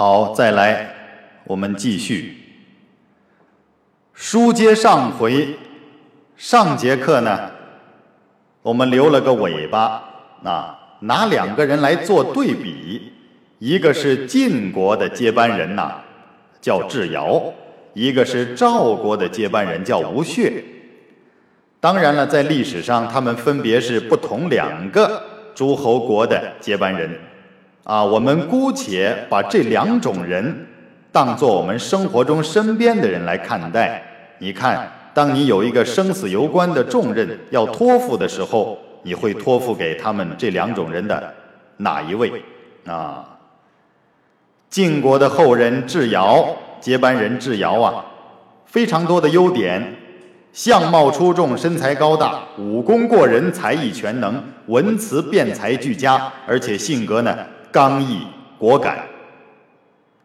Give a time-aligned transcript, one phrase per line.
[0.00, 0.94] 好，再来，
[1.42, 2.36] 我们继续。
[4.14, 5.56] 书接上回，
[6.36, 7.50] 上节课呢，
[8.62, 10.04] 我们留了个尾巴，
[10.44, 13.12] 啊，拿两个人来做对比，
[13.58, 15.94] 一个是晋国的接班人呐，
[16.60, 17.52] 叫智尧；
[17.92, 20.62] 一个是赵国的接班人，叫吴穴。
[21.80, 25.20] 当然了，在历史上，他们分别是不同两个
[25.56, 27.18] 诸侯国的接班人，
[27.88, 30.66] 啊，我们姑且把这两种人
[31.10, 34.02] 当做我们生活中身边的人来看待。
[34.40, 41.32] 你看，当你有一个生死攸关的重任要托付的时候，你会托付给他们这两种人的
[41.78, 42.30] 哪一位？
[42.86, 43.24] 啊，
[44.68, 46.46] 晋国的后人智尧，
[46.82, 48.04] 接班人智尧啊，
[48.66, 49.94] 非常多的优点。
[50.52, 57.34] 相貌出众，身材高大，武功过人，才艺全能，文辞辩才俱佳，而且性格呢
[57.78, 58.26] 刚毅
[58.58, 59.06] 果敢。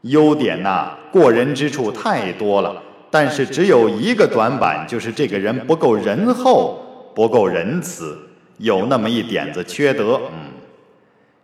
[0.02, 8.18] 优点呐，过人之处太多了，但是只有一个短板，就是这个人不够仁厚，不够仁慈，
[8.58, 10.20] 有那么一点子缺德。
[10.32, 10.50] 嗯，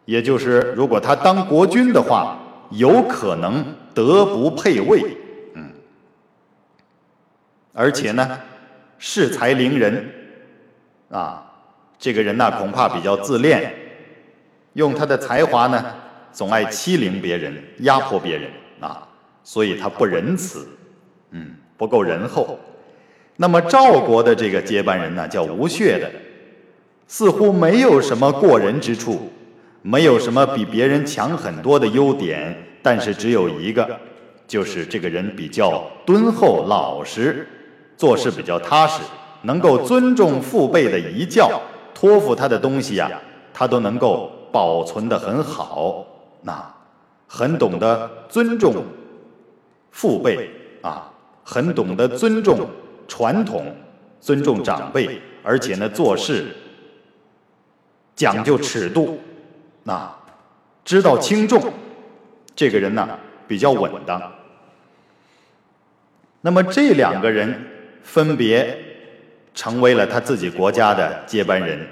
[0.06, 2.40] 也就是如果他当国君的话，
[2.72, 5.16] 有可能德不配位。
[5.54, 5.70] 嗯，
[7.74, 8.40] 而且呢。
[9.02, 10.12] 恃才凌人，
[11.10, 11.42] 啊，
[11.98, 13.74] 这个人呢恐怕比较自恋，
[14.80, 15.84] 用他的才华呢，
[16.32, 18.50] 总爱欺凌别人、压迫别人
[18.80, 19.06] 啊，
[19.44, 20.66] 所以他不仁慈，
[21.32, 22.58] 嗯，不够仁厚。
[23.36, 26.10] 那么赵国的这个接班人呢，叫吴越的，
[27.08, 29.30] 似乎没有什么过人之处，
[29.82, 34.00] 没有什么比别人强很多的优点，但是只有一个，
[34.48, 37.46] 就是这个人比较敦厚老实。
[37.98, 39.02] 做事比较踏实，
[39.42, 41.62] 能够尊重父辈的遗教，
[41.94, 43.12] 托付他的东西呀，
[43.54, 46.06] 他都能够保存的很好。
[46.42, 46.74] 那
[47.28, 48.84] 很懂得尊重
[49.92, 50.50] 父辈
[50.82, 51.12] 啊，
[51.44, 52.68] 很懂得尊重
[53.08, 53.76] 传统，
[54.20, 56.56] 尊重长辈，而且呢做事
[58.16, 59.20] 讲究尺度，
[59.84, 60.12] 那
[60.84, 61.74] 知道轻重，
[62.56, 63.08] 这个人呢
[63.48, 64.22] 比较稳当。
[66.42, 67.66] 那么这两个人。
[68.02, 68.76] 分别
[69.54, 71.86] 成为了他自己国家的接班人，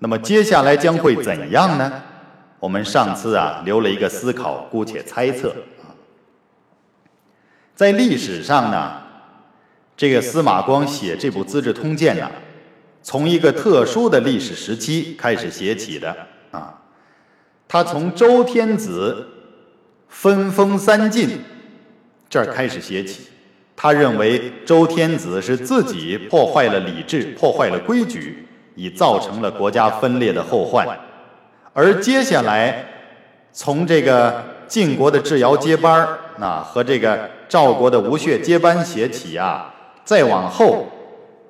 [0.00, 2.02] 那么接下来将会怎样呢？
[2.60, 5.50] 我们上次啊留了一个思考，姑且猜测
[5.80, 5.94] 啊。
[7.74, 9.02] 在历史上呢，
[9.96, 12.30] 这个司马光写这部《资治通鉴》呢，
[13.02, 16.16] 从一个特殊的历史时期开始写起的
[16.50, 16.80] 啊。
[17.68, 19.28] 他从周天子
[20.08, 21.40] 分封三晋
[22.28, 23.28] 这儿开始写起。
[23.76, 28.47] 他认为周天子是自己破坏了礼制，破坏了规矩，
[28.78, 30.86] 已造成了国家分裂的后患。
[31.72, 32.86] 而接下来，
[33.52, 39.74] 从这个晋国的智尧接班儿，那和这个赵国的吴越接班写起啊，
[40.04, 40.86] 再往后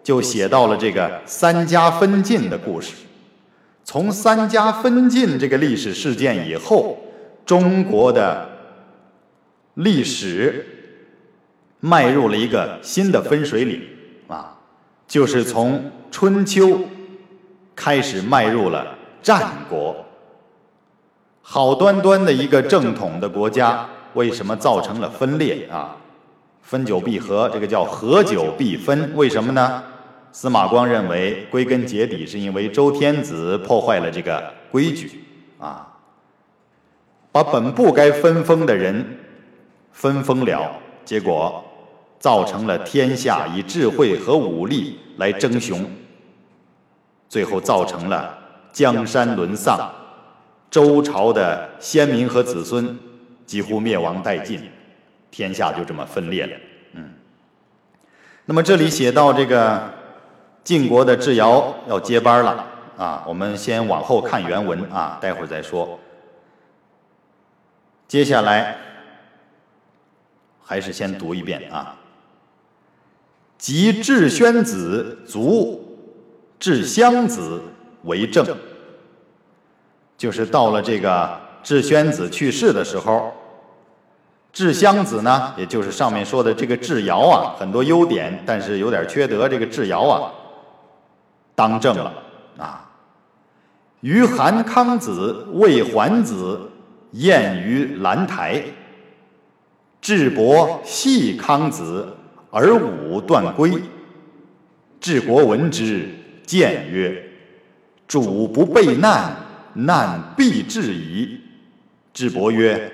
[0.02, 2.94] 就写到了这个三家分晋的故事。
[3.84, 6.96] 从三家分晋这个历史事件以后，
[7.44, 8.48] 中国的
[9.74, 10.74] 历史。
[11.80, 13.80] 迈入了一个新的分水岭
[14.26, 14.58] 啊，
[15.06, 16.80] 就是从春秋
[17.78, 18.84] 开始迈入了
[19.22, 19.40] 战
[19.70, 19.94] 国。
[21.40, 25.96] 好端端的一个正统的国家，为什么造成了分裂啊？
[26.60, 29.12] 分久必合，这个叫合久必分。
[29.14, 29.84] 为什么呢？
[30.32, 35.22] 司马光认为，归根结底是因为周天子破坏了这个规矩
[35.58, 35.86] 啊，
[37.30, 39.20] 把本不该分封的人
[39.92, 40.72] 分封了，
[41.04, 41.64] 结果。
[42.20, 45.88] 造成了天下以智慧和武力来争雄，
[47.28, 48.38] 最后造成了
[48.72, 49.78] 江山沦丧，
[50.70, 52.98] 周朝的先民和子孙
[53.44, 54.70] 几乎灭亡殆尽，
[55.30, 56.52] 天下就这么分裂了。
[56.94, 57.12] 嗯，
[58.46, 59.90] 那么这里写到这个
[60.64, 62.64] 晋国的智尧要接班了
[62.96, 65.98] 啊，我们先往后看原文啊，待会儿再说。
[68.06, 68.76] 接下来
[70.64, 71.94] 还是先读一遍啊。
[73.58, 75.87] 即智宣子卒，
[76.58, 77.60] 智襄子
[78.04, 78.46] 为政。
[80.16, 83.32] 就是到了这个智宣子去世的时候，
[84.52, 89.48] 智襄子呢，也就是上面说的这个智尧啊，很多优点，但是有点缺德。
[89.48, 90.32] 这个智尧啊，
[91.54, 92.12] 当政了
[92.58, 92.90] 啊。
[94.00, 96.70] 于韩康子、魏桓子
[97.12, 98.62] 宴于兰台，
[100.00, 102.14] 智伯系康子。
[102.50, 103.70] 而武断归，
[105.00, 106.08] 治国闻之，
[106.48, 107.22] 谏曰
[108.08, 109.36] ：“主不备难，
[109.74, 111.38] 难必至矣。”
[112.14, 112.90] 智伯曰：“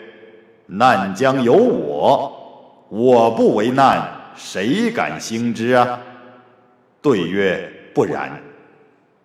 [0.66, 6.00] 难将有我，我不为难，谁敢兴之啊？”
[7.00, 8.42] 对曰：“不然。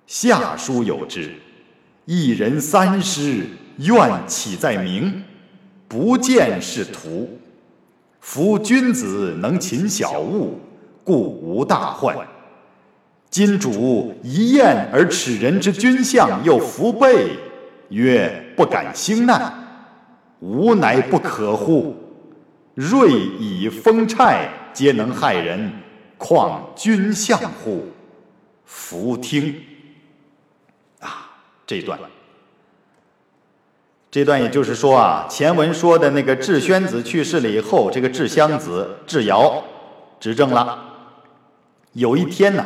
[0.06, 1.31] 下书有之，
[2.06, 3.48] 一人三师，
[3.78, 5.24] 愿岂在明？
[5.88, 7.40] 不见是徒。
[8.20, 10.60] 夫君子能勤小物，
[11.04, 12.16] 故无大患。
[13.30, 17.38] 今主一宴而耻人之君相，又服备，
[17.90, 19.54] 曰不敢兴难。
[20.40, 21.96] 吾乃不可乎？
[22.74, 25.72] 锐以风虿，皆能害人，
[26.18, 27.86] 况君相乎？
[28.66, 29.56] 弗听。
[31.00, 31.30] 啊，
[31.68, 32.00] 这段，
[34.10, 39.64] 这段也就是说啊，前文说的那个智宣子去世了以后，这个智襄子智瑶
[40.20, 40.84] 执政了。
[41.94, 42.66] 有一天呢。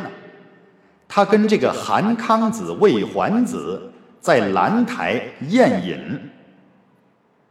[1.06, 6.30] 他跟这个韩康子、魏桓子在兰台宴饮，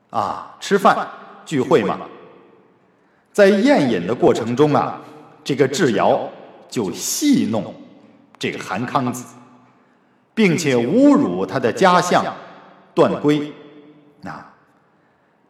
[0.09, 1.07] 啊，吃饭
[1.45, 2.00] 聚会嘛。
[3.31, 5.01] 在宴饮的过程中啊，
[5.44, 6.29] 这个智瑶
[6.69, 7.73] 就戏弄
[8.38, 9.35] 这个韩康子，
[10.33, 12.25] 并且侮辱他的家相
[12.94, 13.53] 段圭。
[14.23, 14.53] 啊，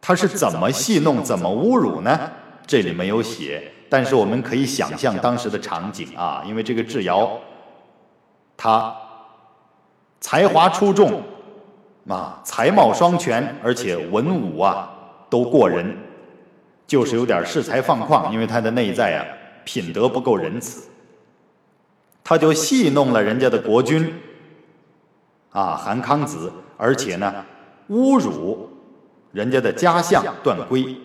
[0.00, 2.30] 他是怎么戏弄、怎么侮辱呢？
[2.66, 7.40] 这里没有写，但是我们可以想象当时的场景啊，因为这个智瑶。
[8.56, 8.94] 他
[10.20, 11.22] 才华出众，
[12.08, 14.90] 啊，才貌双全，而且文武啊
[15.28, 15.96] 都过人，
[16.86, 19.24] 就是有点恃才放旷，因为他的内在啊
[19.64, 20.88] 品德不够仁慈，
[22.22, 24.14] 他就戏弄了人家的国君，
[25.50, 27.44] 啊，韩康子，而且呢
[27.90, 28.70] 侮辱
[29.32, 30.96] 人家的家相段圭，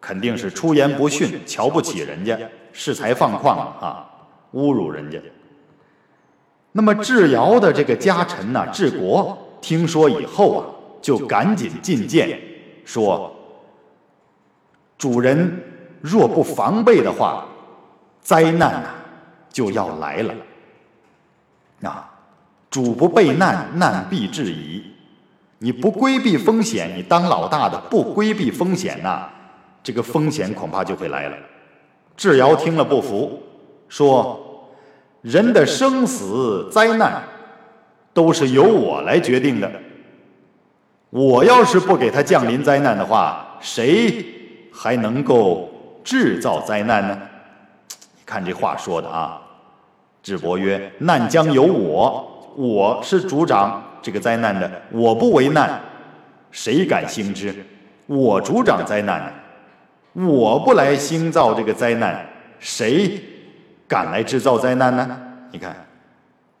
[0.00, 2.38] 肯定是出言不逊，瞧不起人家，
[2.72, 4.08] 恃才放旷啊，
[4.54, 5.18] 侮辱人家。
[6.72, 10.62] 那么智瑶的这个家臣呢，智国听说以后啊，
[11.02, 12.40] 就赶紧进谏
[12.84, 13.34] 说
[14.96, 15.62] ：“主人
[16.00, 17.44] 若不防备的话，
[18.20, 18.90] 灾难呐
[19.50, 20.34] 就要来了。
[21.82, 22.08] 啊，
[22.70, 24.84] 主不备难，难必至矣。
[25.58, 29.28] 你不规避风险，你当老大的不规避风险呐，
[29.82, 31.36] 这个风险恐怕就会来了。”
[32.16, 33.42] 智瑶听了不服，
[33.88, 34.46] 说。
[35.22, 37.22] 人的生死灾难
[38.12, 39.70] 都是由我来决定的。
[41.10, 44.24] 我要是不给他降临灾难的话，谁
[44.72, 45.68] 还能够
[46.04, 47.18] 制造灾难呢？
[47.88, 49.40] 你看这话说的啊！
[50.22, 55.80] 智伯曰：“难将由我，我是主掌这个灾难的，我不为难，
[56.50, 57.54] 谁敢兴之？
[58.06, 59.32] 我主掌灾难，
[60.12, 62.24] 我不来兴造这个灾难，
[62.58, 63.20] 谁？”
[63.90, 65.20] 敢来制造灾难呢？
[65.50, 65.74] 你看，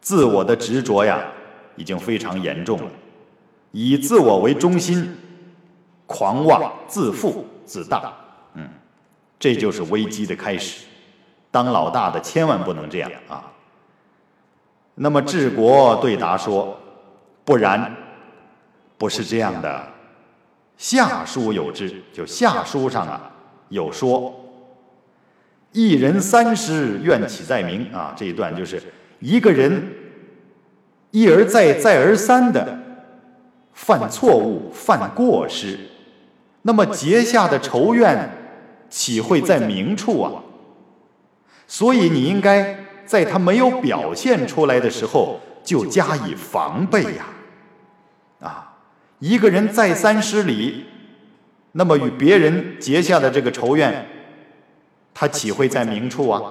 [0.00, 1.22] 自我的执着呀，
[1.76, 2.90] 已经非常严重了。
[3.70, 5.16] 以自我为中心，
[6.06, 8.12] 狂妄自负自大，
[8.54, 8.68] 嗯，
[9.38, 10.84] 这就是危机的开始。
[11.52, 13.44] 当老大的千万不能这样啊。
[14.96, 16.76] 那么治国对答说
[17.46, 17.94] ：“不然，
[18.98, 19.86] 不是这样的。
[20.76, 23.30] 下书有之，就下书上啊
[23.68, 24.34] 有说。”
[25.72, 28.12] 一人三失，愿岂在明啊！
[28.16, 28.82] 这一段就是
[29.20, 29.80] 一个人
[31.12, 32.76] 一而再、再而三的
[33.72, 35.78] 犯错误、犯过失，
[36.62, 38.30] 那么结下的仇怨
[38.88, 40.42] 岂会在明处啊？
[41.68, 47.26] 所以你应该在他没有表现出来的时候就加以防备呀！
[48.40, 48.76] 啊，
[49.20, 50.86] 一个人再三失礼，
[51.72, 54.04] 那么与别人结下的这个仇怨。
[55.20, 56.42] 他岂会在明处啊？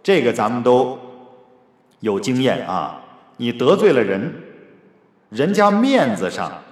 [0.00, 0.96] 这个咱们都
[1.98, 3.02] 有经验啊。
[3.38, 4.32] 你得罪了人，
[5.30, 6.62] 人家面子上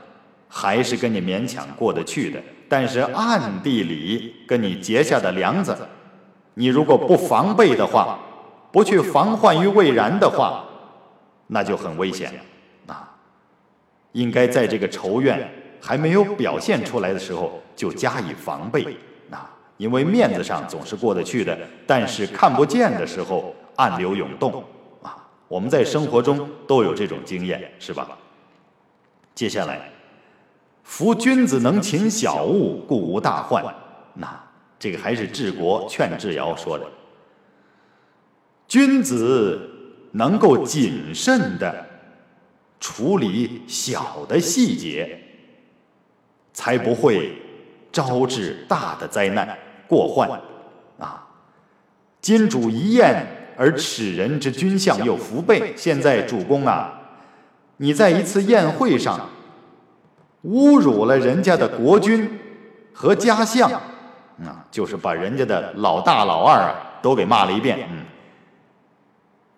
[0.47, 5.77] 还是跟你勉强过得去的，但是暗地里跟你结下的梁子，
[6.55, 8.21] 你如果不防备的话，
[8.71, 10.65] 不去防患于未然的话，
[11.49, 13.17] 那就很危险了啊。
[14.13, 18.97] 应该在这个仇怨还没有表现出来的时候就加以防备。
[19.83, 21.59] 因为面子上总是过得去的，
[21.89, 24.63] 但是看不见的时候暗流涌动
[25.03, 25.29] 啊！
[25.49, 28.17] 我们在生活中都有这种经验，是吧？
[29.35, 29.91] 接下来，
[30.85, 33.65] 夫君子能勤小物，故无大患。
[34.15, 34.41] 那
[34.79, 36.87] 这个还是治国劝智尧说的，
[38.69, 39.69] 君子
[40.13, 41.85] 能够谨慎的
[42.79, 45.19] 处理小的细节，
[46.53, 47.33] 才不会
[47.91, 49.59] 招致大的灾难。
[49.93, 50.41] 过患，
[50.99, 51.23] 啊！
[52.23, 55.75] 今主一宴而耻人之君相又服备。
[55.77, 56.91] 现在主公啊，
[57.77, 59.21] 你在一次宴会上
[60.45, 62.41] 侮辱了人家的国君，
[62.95, 67.87] 和家相，啊，就是把人家的老大老二啊都给骂了一遍。
[67.91, 68.05] 嗯，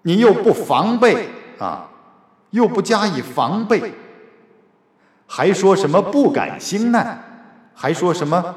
[0.03, 1.29] 你又不防备
[1.61, 1.89] 啊，
[2.51, 3.95] 又不加以防备，
[5.29, 7.23] 还说什么不敢兴难，
[7.73, 8.57] 还说什么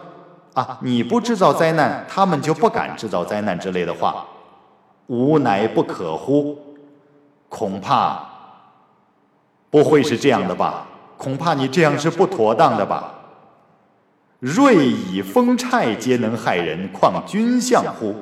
[0.58, 4.26] 啊，你不制造灾难，他们就不敢制造灾难之类的话，
[5.06, 6.58] 吾乃不可乎？
[7.48, 8.20] 恐怕
[9.70, 10.88] 不会是这样的吧？
[11.16, 13.14] 恐怕你这样是不妥当的吧？
[14.40, 18.16] 瑞蚁蜂虿皆能害人，况君相乎？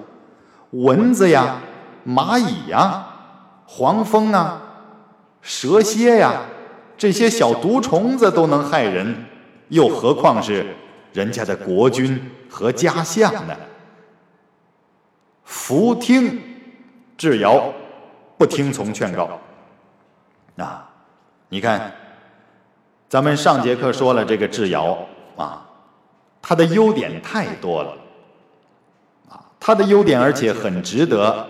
[0.71, 1.59] 蚊子呀，
[2.05, 3.07] 蚂蚁呀，
[3.65, 4.61] 黄蜂啊，
[5.41, 6.41] 蛇蝎呀，
[6.97, 9.25] 这些小毒虫子都能害人，
[9.69, 10.75] 又何况是
[11.15, 13.55] 人家的国君和家相呢？
[15.45, 16.41] 弗听
[17.17, 17.73] 智尧
[18.37, 19.39] 不听从劝告。
[20.57, 20.89] 啊，
[21.47, 21.89] 你看。
[23.07, 24.97] 咱们上节课说了这个智尧
[25.37, 25.65] 啊，
[26.41, 27.91] 他的优点太多了，
[29.29, 31.47] 啊，他的优点而且很值得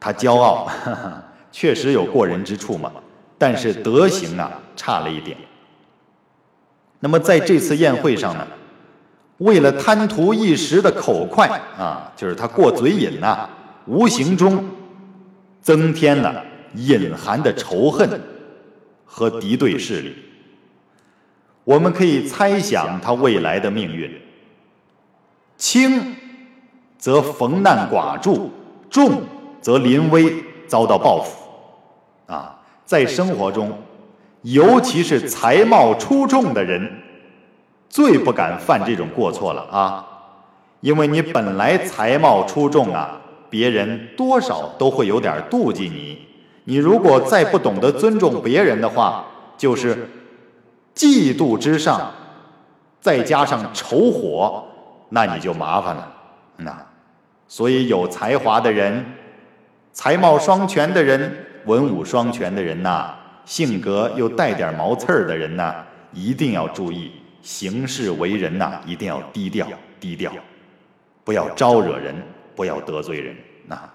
[0.00, 0.66] 他骄傲，
[1.52, 2.90] 确实有过人之处嘛，
[3.38, 5.36] 但是德行啊差了一点。
[7.04, 8.46] 那么在这次宴会上呢，
[9.36, 11.46] 为了贪图一时的口快
[11.76, 13.46] 啊，就是他过嘴瘾呐，
[13.84, 14.64] 无形中
[15.60, 16.42] 增添了
[16.76, 18.18] 隐含的仇恨
[19.04, 20.16] 和敌对势力。
[21.64, 24.10] 我们可以猜想他未来的命运。
[25.58, 26.16] 轻
[26.96, 28.50] 则逢难寡助，
[28.88, 29.20] 重
[29.60, 32.32] 则临危遭到报复。
[32.32, 33.70] 啊，在生活中，
[34.44, 36.90] 尤其是才貌出众的人，
[37.88, 40.06] 最不敢犯这种过错了啊！
[40.80, 43.20] 因为你本来才貌出众啊，
[43.50, 46.18] 别人多少都会有点妒忌你。
[46.64, 49.24] 你如果再不懂得尊重别人的话，
[49.58, 50.08] 就是。
[50.94, 52.12] 嫉妒之上，
[53.00, 54.62] 再加上仇火，
[55.08, 56.08] 那你就麻烦了。
[56.58, 56.86] 那，
[57.48, 59.04] 所以有才华的人、
[59.92, 63.12] 才貌双全的人、文武双全的人呐，
[63.44, 65.74] 性格又带点毛刺儿的人呢，
[66.12, 69.68] 一定要注意行事为人呐，一定要低调
[70.00, 70.32] 低调，
[71.24, 72.14] 不要招惹人，
[72.54, 73.36] 不要得罪人。
[73.66, 73.90] 那，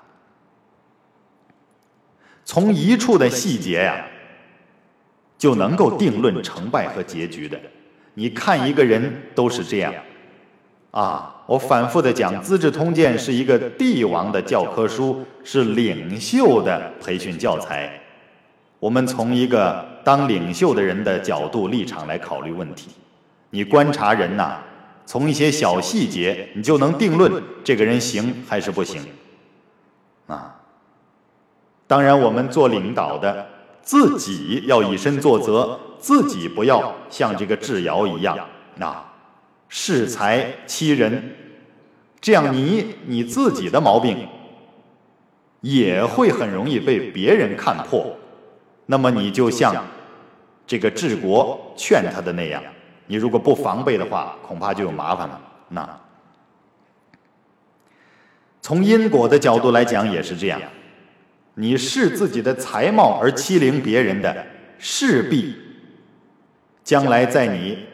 [2.46, 4.06] 从一处的细节呀。
[5.39, 7.58] 就能够定论成败和结局的。
[8.15, 9.94] 你看一个人都是这样，
[10.91, 17.89] 啊，我反复的讲，《资治通鉴》是一个帝王的教科书，是领袖的培训教材。
[18.79, 22.89] 我们从一个当领袖的人的角度立场来考虑问题。
[23.50, 24.57] 你观察人呐，
[25.05, 27.31] 从一些小细节，你就能定论
[27.63, 29.01] 这个人行还是不行。
[30.27, 30.55] 啊，
[31.88, 33.48] 当然，我们做领导的。
[33.81, 38.38] 自己要以身作则，自己不要像这个智尧一样，
[38.79, 39.12] 啊，
[39.67, 41.36] 恃才欺人，
[42.21, 44.27] 这样你你自己的毛病
[45.62, 48.15] 也会很容易被别人看破。
[48.91, 49.86] 那么你就像
[50.65, 52.60] 这个治国劝他的那样，
[53.05, 55.39] 你如果不防备的话，恐怕就有麻烦了。
[55.67, 55.88] 那
[58.60, 60.60] 从因果的角度来讲，也是这样。
[61.53, 64.43] 你视自己的才貌而欺凌别人的，
[64.79, 65.55] 势必
[66.84, 67.86] 将来在你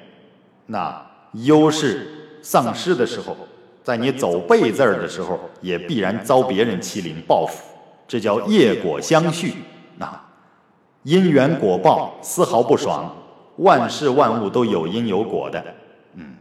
[0.68, 3.36] 那优势丧失的时候，
[3.84, 7.66] 在你走背字儿的时候，也必然遭别人欺凌报复。
[8.08, 9.75] 这叫业果相续，那
[11.06, 13.10] 因缘果报丝毫不爽。
[13.58, 15.64] 万事万物都有因有果的，
[16.16, 16.36] 嗯，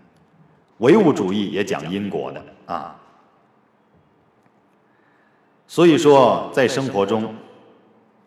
[0.79, 2.97] 唯物主义也讲因果的啊。
[5.69, 7.33] 所以说，在生活中，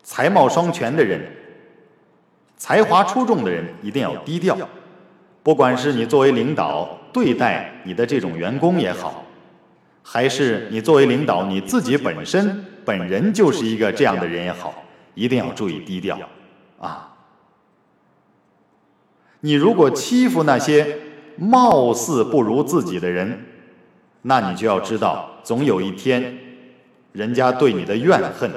[0.02, 1.20] 才貌双全的人、
[2.56, 4.56] 才华出众的人一定要低调。
[5.42, 9.22] 不管是你作为领导对待你的这种员工也好，
[10.02, 14.82] 还是你作为领导你自己本身本人就是一个这样的人也好，
[15.18, 16.16] 一定要注意低调
[16.78, 17.16] 啊！
[19.40, 20.96] 你如果欺负那些
[21.36, 23.44] 貌似不如自己的人，
[24.22, 26.38] 那你就要知道，总有一天。
[27.12, 28.48] 人家对你的怨恨、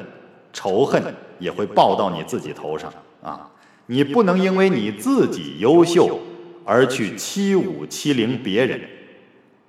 [0.54, 1.02] 仇恨
[1.40, 3.50] 也会报到你自己头上啊！
[3.88, 6.20] 你不能因为你自己优秀
[6.64, 8.80] 而去欺侮欺凌别人，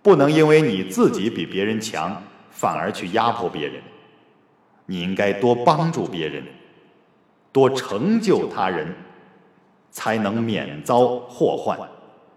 [0.03, 3.81] 不能因为你自己比别人强反而去压迫别人。
[4.87, 6.45] 你应该多帮助别人，
[7.53, 8.93] 多成就他人，
[9.91, 11.79] 才能免遭祸患。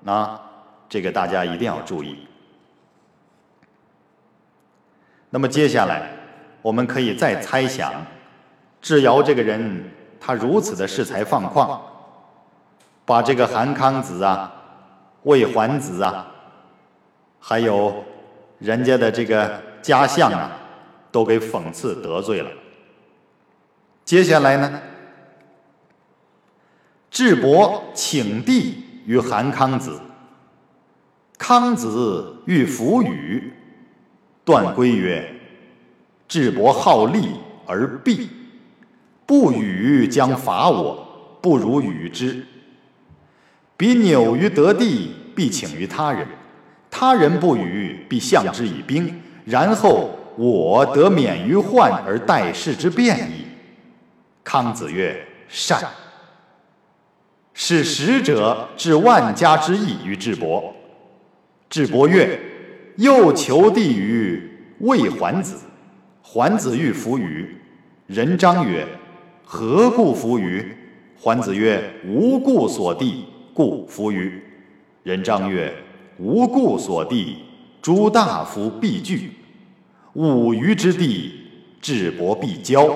[0.06, 0.42] 啊，
[0.88, 2.28] 这个大家一定要注意。
[5.30, 6.12] 那么接下来。
[6.62, 7.94] 我们可以再猜想，
[8.82, 11.80] 智尧这个人，他如此的恃才放旷，
[13.06, 14.52] 把这个韩康子啊、
[15.22, 16.26] 魏桓子啊
[17.40, 18.04] 还有
[18.58, 20.58] 人家的这个家相啊，
[21.12, 22.50] 都给讽刺得罪了。
[24.04, 24.82] 接下来呢，
[27.16, 30.02] 智伯请帝于韩康子，
[31.38, 33.54] 康子欲弗与，
[34.44, 35.26] 段归曰
[36.28, 37.30] ：“智伯好利
[37.66, 38.28] 而弊，
[39.26, 42.46] 不与将伐我，不如与之。
[43.78, 46.28] 彼纽于得地，必请于他人。”
[46.92, 53.46] 他人不与，必向之以兵，然后我得免于患而待事之变矣。
[54.44, 55.82] 康子曰：“善。”
[57.58, 60.76] 使使者至万家之邑于智伯。
[61.70, 62.40] 智伯曰
[62.98, 64.40] ：“又求地于
[64.80, 65.58] 魏桓子。”
[66.22, 67.56] 桓子欲弗与。
[68.08, 68.86] 人章曰
[69.44, 70.64] ：“何故弗与？”
[71.18, 74.44] 桓子曰：“无故所地，故弗与。”
[75.02, 75.74] 人章曰。
[76.18, 77.38] 无故所地，
[77.82, 79.32] 诸大夫必惧；
[80.14, 81.34] 五余之地，
[81.82, 82.96] 智伯必骄。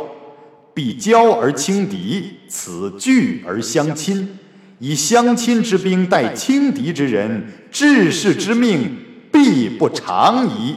[0.73, 4.39] 必骄而轻敌，此惧而相亲。
[4.79, 8.97] 以相亲之兵待轻敌之人，治世之命
[9.31, 10.75] 必不长矣。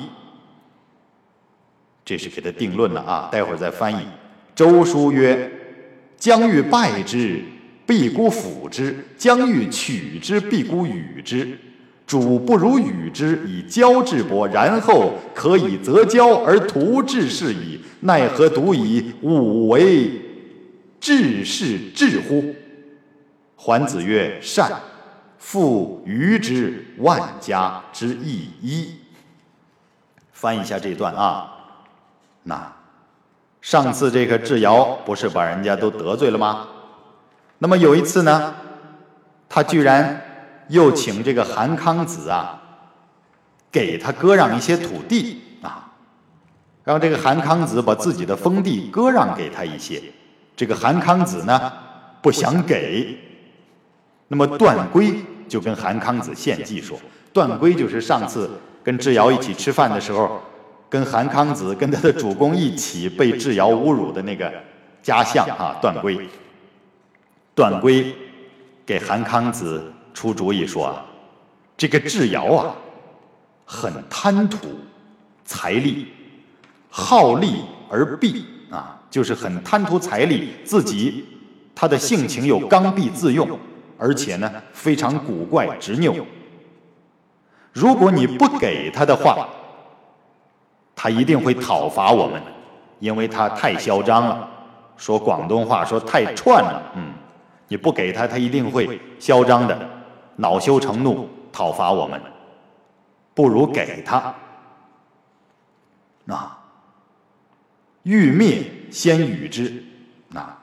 [2.05, 3.29] 这是给他定论了啊！
[3.33, 3.99] 待会儿再翻译。
[4.55, 5.51] 周书曰
[6.19, 7.41] ：“将欲败之，
[7.87, 11.57] 必孤辅之；将欲取之，必孤与之。”
[12.05, 17.81] 主不如与之以交智伯，然后可以择交而图治世矣。
[18.01, 20.11] 奈何独以吾为
[21.01, 22.55] 治世智乎？
[23.62, 24.73] 桓子曰：“善。”
[25.38, 28.99] 复于之万家之一一。
[30.33, 31.52] 翻译一下这段啊。
[32.42, 32.73] 那
[33.61, 36.66] 上次这个智瑶不是把人家都得罪了吗？
[37.59, 38.54] 那么有一次呢，
[39.49, 40.28] 他居然。
[40.69, 42.62] 又请这个韩康子啊，
[43.71, 45.92] 给他割让一些土地啊，
[46.85, 50.01] 让这个韩康子把自己的封地割让给他一些。
[50.57, 51.70] 这个韩康子呢
[52.22, 53.18] 不想给，
[54.33, 55.12] 那么段圭
[55.47, 56.99] 就跟韩康子献计说，
[57.35, 58.51] 段圭就是上次
[58.83, 60.40] 跟智瑶一起吃饭的时候，
[60.88, 64.51] 跟韩康子跟他的主公一起被智瑶侮辱的那个
[65.03, 66.18] 家相啊，段圭。
[67.55, 68.14] 段圭
[68.87, 69.92] 给韩康子。
[70.14, 71.07] 出主意说啊，
[71.75, 72.77] 这个智瑶啊，
[73.64, 74.59] 很贪图
[75.42, 76.09] 财力，
[76.90, 81.25] 好利而弊啊，就是很贪图财力，自己
[81.75, 83.59] 他的性情又刚愎自用，
[84.03, 86.12] 而且呢非常古怪执拗。
[87.73, 89.49] 如果你不给他的话，
[90.97, 92.43] 他一定会讨伐我们，
[92.99, 94.49] 因为他太嚣张了。
[94.97, 97.12] 说广东话说太串了，嗯，
[97.69, 99.88] 你不给他，他一定会嚣张的。
[100.37, 102.21] 恼羞成怒，讨伐我们，
[103.35, 104.35] 不如给他。
[106.25, 106.57] 那
[108.03, 109.85] 欲灭先与之，
[110.29, 110.59] 那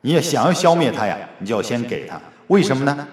[0.00, 2.20] 你也想要消灭他呀，你就要先给他。
[2.48, 3.08] 为什么呢？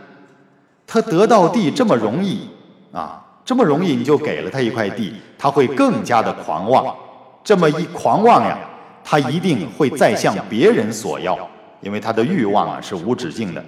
[0.85, 2.49] 他得到地这么容易
[2.91, 6.95] 啊，这么容易你就给了他一块地，他会更加的狂妄。
[7.43, 8.57] 这么一狂妄呀，
[9.03, 11.37] 他一定会再向别人索要，
[11.81, 13.63] 因为他的欲望啊是无止境的，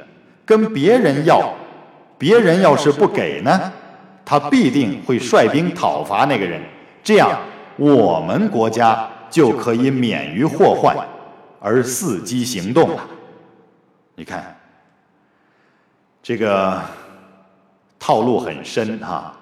[0.45, 1.53] 跟别人要。
[2.19, 3.71] 别人要是不给呢，
[4.25, 6.60] 他必定会率兵讨伐那个人，
[7.03, 7.39] 这样
[7.75, 10.97] 我们国家就可以免于祸患，
[11.60, 13.06] 而伺机行动了。
[14.15, 14.57] 你看，
[16.28, 16.78] 这个
[17.98, 19.34] 套路很深哈。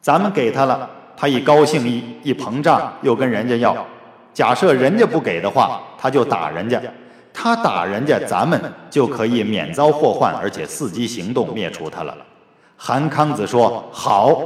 [0.00, 3.86] 咱们给他了，他一高兴一一膨胀，又跟人家要。
[4.34, 6.82] 假设人家不给的话，他就打人家。
[7.32, 12.16] 他打人家，咱们就可以免遭祸患，而且伺机行动灭除他了。
[12.76, 14.42] 韩康子说好，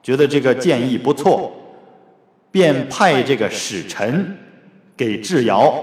[0.00, 1.50] 觉得这个建议不错，
[2.52, 4.38] 便派这个使臣
[4.96, 5.74] 给智瑶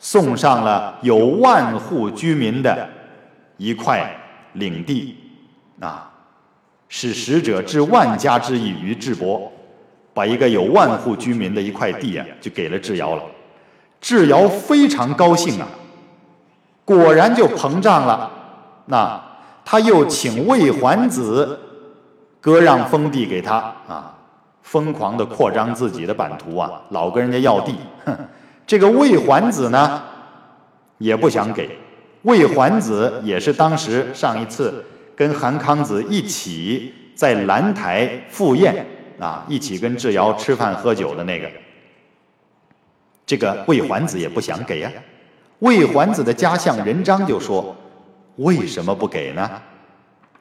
[0.00, 2.88] 送上了有万户居民的
[3.60, 4.10] 一块
[4.54, 5.14] 领地
[5.80, 6.10] 啊，
[6.88, 9.52] 使使者置万家之邑于智伯，
[10.14, 13.22] 把一个有万户居民的一块地啊，就给了智瑶了。
[14.00, 15.68] 智瑶非常高兴啊，
[16.86, 18.30] 果然就膨胀了。
[18.86, 19.22] 那
[19.62, 21.60] 他又请魏桓子
[22.40, 24.16] 割让封地给他啊，
[24.62, 27.74] 疯狂的扩张自己的版图啊，老跟人家要地。
[28.06, 28.16] 哼，
[28.66, 30.02] 这个魏桓子呢，
[30.96, 31.78] 也不想给。
[32.22, 34.84] 魏桓子也是当时上一次
[35.16, 38.86] 跟韩康子一起在兰台赴宴
[39.18, 41.50] 啊，一起跟智瑶吃饭喝酒的那个。
[43.24, 44.92] 这个魏桓子也不想给呀，
[45.60, 47.74] 魏桓子的家相任章就说
[48.36, 49.50] ：“为什么不给呢？”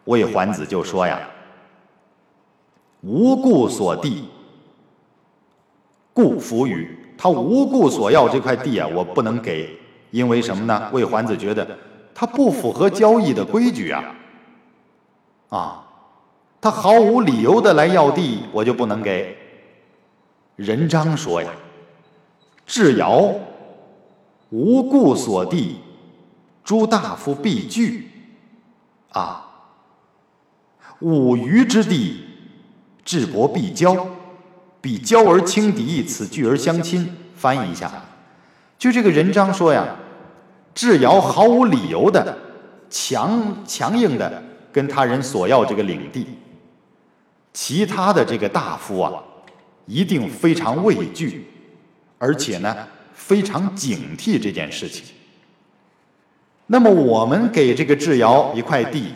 [0.05, 1.19] 魏桓子就说：“呀，
[3.01, 4.27] 无故所地，
[6.11, 6.97] 故弗予。
[7.17, 9.77] 他无故索要这块地啊，我不能给，
[10.11, 10.89] 因为什么呢？
[10.91, 11.77] 魏桓子觉得
[12.13, 14.15] 他不符合交易的规矩啊，
[15.49, 15.87] 啊，
[16.59, 19.37] 他毫无理由的来要地，我就不能给。
[20.55, 21.49] 人章说呀
[22.65, 23.33] ：“智尧
[24.49, 25.77] 无故所地，
[26.63, 28.09] 诸大夫必惧
[29.11, 29.45] 啊。
[30.99, 32.25] 五余之地，
[33.05, 34.07] 智伯必交。”
[34.81, 37.13] 比交而轻敌，此聚而相亲。
[37.35, 37.91] 翻译一下，
[38.79, 39.85] 就这个人章说呀，
[40.73, 42.35] 智瑶毫无理由的
[42.89, 46.25] 强强硬的跟他人索要这个领地，
[47.51, 49.21] 其他的这个大夫啊，
[49.85, 51.45] 一定非常畏惧，
[52.17, 52.73] 而且呢
[53.13, 55.03] 非常警惕这件事情。
[56.67, 59.11] 那么我们给这个智瑶一块地，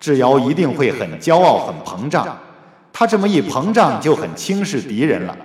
[0.00, 2.36] 智瑶一定会很骄傲、很膨胀。
[2.92, 5.36] 他这么一膨胀，就很轻视敌人了，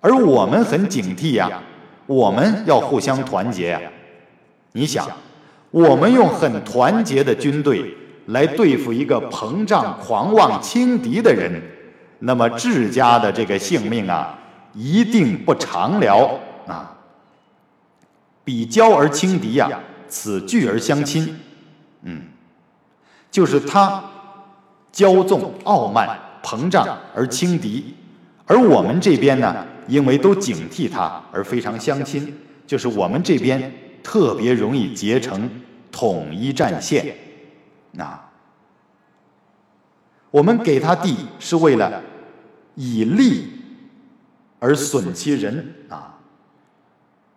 [0.00, 1.62] 而我们很警惕呀，
[2.08, 3.80] 我们要互相团结呀。
[4.72, 5.06] 你想，
[5.70, 7.94] 我们用很团结的军队
[8.26, 11.62] 来对付一个膨胀、狂妄、轻敌的人，
[12.20, 14.36] 那么智家的这个性命啊，
[14.74, 16.96] 一定不长了啊。
[18.42, 19.70] 比骄而轻敌呀，
[20.08, 21.38] 此惧而相亲，
[22.02, 22.22] 嗯，
[23.30, 24.02] 就是他
[24.92, 26.08] 骄纵傲慢。
[26.40, 27.94] 膨胀而轻敌，
[28.46, 32.32] 而我们这边呢，因为都警惕他而非常相亲，
[32.66, 33.72] 就是我们这边
[34.02, 35.50] 特别容易结成
[35.90, 37.16] 统一战线。
[37.98, 38.30] 啊，
[40.30, 42.00] 我们给他地是为了
[42.74, 43.48] 以利
[44.60, 46.18] 而损其仁啊，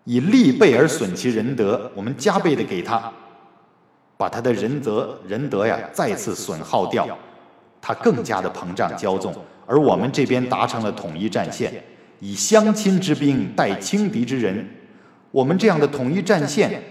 [0.04, 3.12] 以利倍而损其仁德，我们加倍的给他，
[4.18, 7.08] 把他的仁德仁德呀再次损耗掉。
[7.84, 9.34] 他更加的膨胀骄纵，
[9.66, 11.84] 而我们这边达成了统一战线，
[12.22, 14.66] 以相亲之兵待轻敌之人。
[15.32, 16.82] 我们这样的统一战线，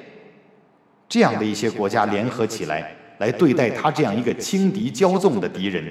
[1.08, 5.82] 这样的一些国家联合起来，来对待他这样一个轻敌骄纵的敌人，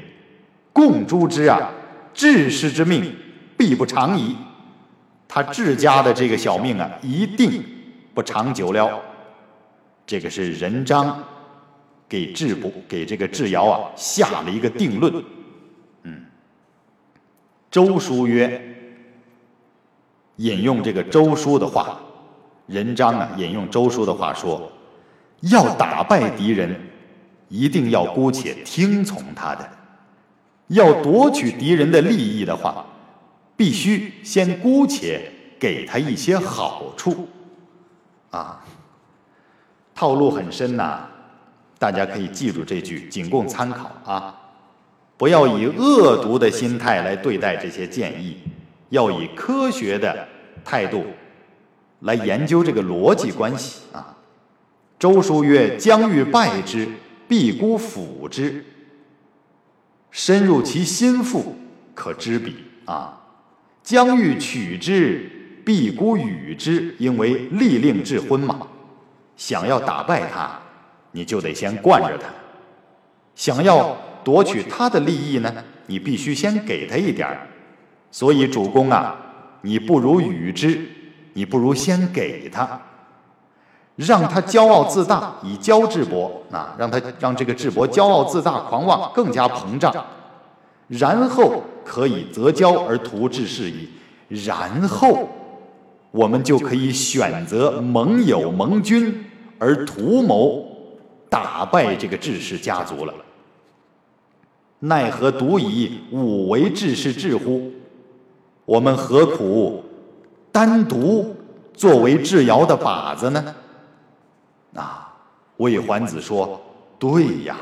[0.72, 1.72] 共诛之啊！
[2.14, 3.16] 治世之命，
[3.58, 4.36] 必不长矣。
[5.28, 7.64] 他治家的这个小命啊，一定
[8.14, 9.02] 不长久了。
[10.06, 11.24] 这个是人章。
[12.10, 15.14] 给智伯给这个智尧啊下了一个定论，
[16.02, 16.26] 嗯，
[17.70, 18.60] 周书曰，
[20.40, 22.00] 引用这个周书的话，
[22.66, 24.72] 人章啊引用周书的话说，
[25.42, 26.74] 要打败敌人，
[27.50, 29.64] 一定要姑且听从他的；
[30.68, 32.86] 要夺取敌人的利益的话，
[33.58, 37.28] 必须先姑且给他一些好处，
[38.32, 38.64] 啊，
[39.94, 41.06] 套路很深呐。
[41.78, 44.36] 大家可以记住这句，仅供参考啊！
[45.18, 48.38] 不要以恶毒的心态来对待这些建议，
[48.90, 50.28] 要以科学的
[50.64, 51.06] 态度
[52.02, 54.18] 来研究这个逻辑关系啊。
[54.98, 56.88] 周书曰：“将欲败之，
[57.28, 58.66] 必孤辅之，
[60.12, 61.56] 深入其心腹，
[61.94, 63.22] 可知彼啊。
[63.84, 65.30] 将欲取之，
[65.66, 68.68] 必孤与之，因为利令智昏嘛。
[69.38, 70.60] 想要打败他。”
[71.12, 72.28] 你就得先惯着他，
[73.34, 75.52] 想要夺取他的利益呢，
[75.88, 77.48] 你必须先给他一点儿。
[78.12, 79.16] 所以主公啊，
[79.62, 80.80] 你不如与之，
[81.34, 82.80] 你不如先给他，
[83.96, 89.94] 让他骄傲自大，以骄治伯啊，让他让这个智伯骄傲自大、狂妄，更加膨胀，
[90.88, 93.90] 然后可以择骄而图治事矣。
[94.28, 95.28] 然后
[96.12, 99.26] 我们就可以选择盟友盟军
[99.58, 100.66] 而图谋。
[101.32, 103.14] 打败这个智氏家族了，
[104.80, 107.72] 奈何独以武为智氏智乎？
[108.70, 109.84] 我们何苦
[110.52, 111.36] 单独
[111.74, 113.56] 作为智尧的靶子呢？
[114.76, 115.12] 啊，
[115.58, 116.62] 魏桓子说
[117.00, 117.58] ：“对呀，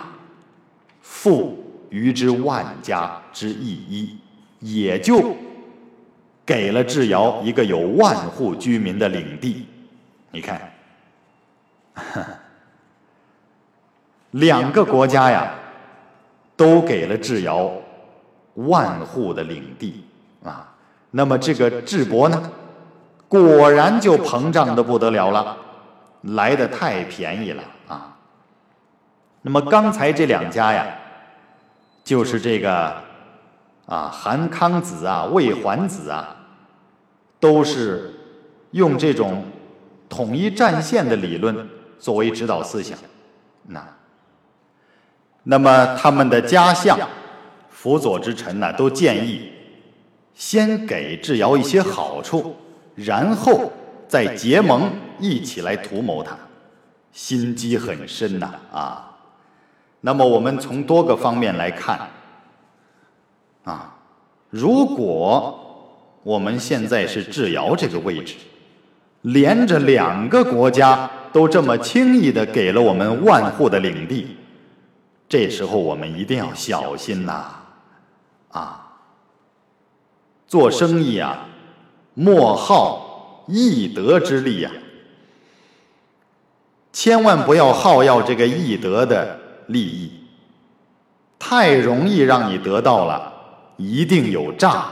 [1.00, 1.58] 富
[1.90, 4.18] 于之万家之一一，
[4.60, 5.34] 也就
[6.46, 9.66] 给了智瑶一个有万户居民的领地。
[10.30, 10.70] 你看。
[14.32, 15.56] ”两个国家呀，
[16.58, 17.72] 都给了智瑶
[18.56, 20.04] 万户的领地。
[21.12, 22.52] 那么这个智伯呢，
[23.28, 25.58] 果然就膨胀的不得了了，
[26.22, 28.18] 来的太便宜了啊。
[29.42, 30.86] 那么刚才这两家呀，
[32.04, 32.94] 就是这个
[33.86, 36.36] 啊，韩康子啊，魏桓子啊，
[37.40, 38.14] 都是
[38.72, 39.46] 用这种
[40.10, 41.68] 统一战线的理论
[41.98, 42.98] 作为指导思想，
[43.68, 43.82] 那。
[45.50, 47.00] 那么他们的家相
[47.70, 49.50] 辅佐之臣呢，都建议
[50.38, 52.56] 先给智瑶一些好处，
[52.94, 53.72] 然后
[54.08, 56.38] 再结盟一起来图谋他，
[57.12, 59.18] 心机很深呐啊。
[60.02, 62.08] 那么我们从多个方面来看，
[63.64, 63.96] 啊，
[64.52, 65.60] 如果
[66.22, 68.36] 我们现在是智瑶这个位置，
[69.24, 74.38] 连着两个国家都这么轻易的给了我们万户的领地。
[75.28, 77.46] 这时候我们一定要小心呐，
[78.50, 78.87] 啊，
[80.48, 81.46] 做生意啊，
[82.14, 84.72] 莫耗易得之利呀，
[86.94, 90.12] 千万不要耗要这个易得的利益，
[91.38, 93.32] 太容易让你得到了，
[93.76, 94.86] 一定有诈；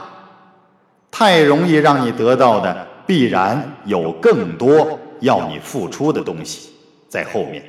[1.10, 6.70] 太容易让你得到的，必然有更多要你付出的东西
[7.08, 7.64] 在后面。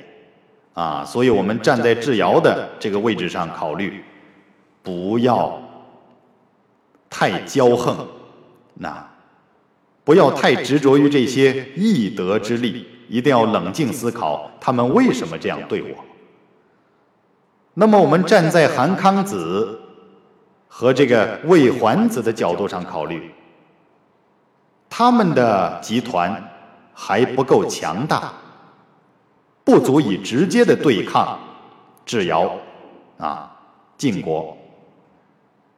[0.73, 4.04] 啊，所以我们站在智瑶的这个位置上考虑，
[4.84, 5.60] 不要
[7.10, 8.08] 太骄横，
[8.76, 9.08] 那
[10.04, 15.89] 不要太执着于这些易得之利，一定要冷静思考他们为什么这样对我。
[17.74, 19.80] 那么我们站在韩康子
[20.67, 23.32] 和这个魏桓子的角度上考虑，
[24.89, 26.50] 他们的集团
[26.93, 28.34] 还不够强大。
[29.63, 31.38] 不足以直接的对抗
[32.06, 32.50] 智瑶
[33.17, 33.54] 啊
[33.98, 34.58] 晋国，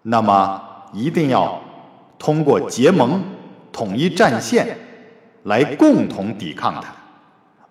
[0.03, 0.61] 那么
[0.93, 1.61] 一定要
[2.17, 3.23] 通过结盟、
[3.71, 4.77] 统一战线
[5.43, 6.93] 来共同抵抗他，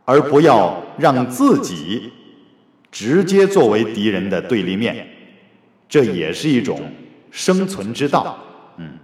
[0.05, 2.13] 而不要让自己
[2.91, 5.07] 直接作为敌人的对立面，
[5.89, 6.81] 这也是一种
[7.31, 8.39] 生存之道。
[8.79, 8.99] 嗯，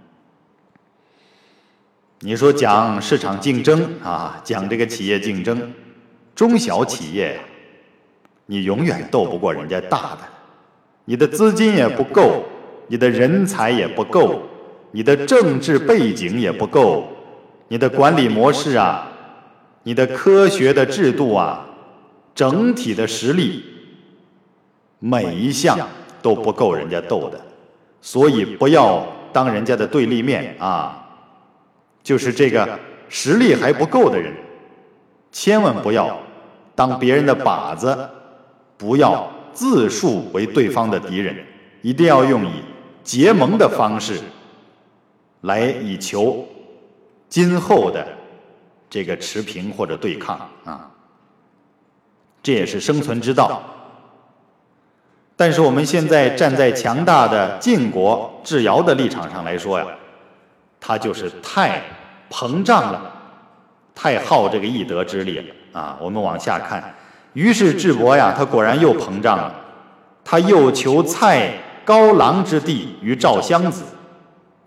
[2.19, 5.73] 你说讲市场竞争啊，讲这个企业竞争。
[6.33, 7.39] 中小企业，
[8.47, 10.19] 你永远斗不过人家大的，
[11.05, 12.43] 你的资金也不够，
[12.87, 14.41] 你的人才也不够，
[14.91, 17.07] 你的政治背景也不够，
[17.67, 19.07] 你的管理模式啊，
[19.83, 21.65] 你的科学的制度啊，
[22.33, 23.63] 整体的实力，
[24.99, 25.77] 每一项
[26.21, 27.39] 都不够人家斗的，
[28.01, 31.07] 所以不要当人家的对立面啊，
[32.03, 34.33] 就是这个实力还不够的人，
[35.31, 36.17] 千万不要。
[36.75, 37.97] 当别人的靶子，
[38.75, 41.33] 不要自述为对方的敌人，
[41.81, 42.51] 一定要用以
[43.05, 44.19] 结盟的方式，
[45.41, 46.45] 来以求
[47.29, 48.05] 今后的
[48.89, 50.91] 这个持平或者对抗啊，
[52.41, 53.61] 这也是生存之道。
[55.37, 59.85] 但是我们现在站在强大的晋国智瑶的立场上来说呀，
[60.79, 61.81] 他就是太
[62.29, 63.11] 膨胀了，
[63.93, 65.55] 太耗这个义德之力了。
[65.73, 66.95] 啊，我们往下看，
[67.33, 69.53] 于是智伯呀，他果然又膨胀了，
[70.23, 71.51] 他又求蔡
[71.85, 73.83] 高郎之地于赵襄子，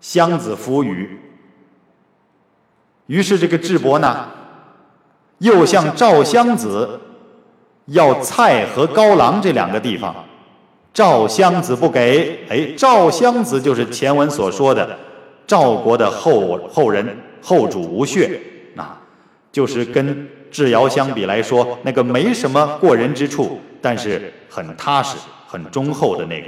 [0.00, 1.18] 襄子弗与。
[3.06, 4.28] 于是这个智伯呢，
[5.38, 7.00] 又向赵襄子
[7.86, 10.14] 要蔡和高郎这两个地方，
[10.94, 12.46] 赵襄子不给。
[12.48, 14.96] 哎，赵襄子就是前文所说的
[15.46, 18.40] 赵国的后后人后主吴穴，
[18.76, 19.00] 啊，
[19.52, 20.28] 就是跟。
[20.50, 26.46] 智瑶相比来说，那个没什么过人之处，但是很踏实、很忠厚的那个。